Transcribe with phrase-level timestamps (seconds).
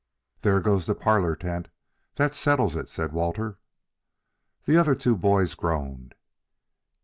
[0.41, 1.67] "There goes the parlor tent.
[2.15, 3.59] That settles it," said Walter.
[4.65, 6.15] The other two boys groaned.